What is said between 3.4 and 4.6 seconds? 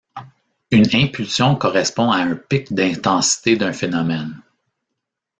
d'un phénomène.